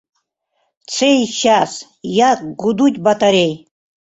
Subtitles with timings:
[0.79, 1.75] В цей час,
[2.15, 3.55] як гудуть батарей.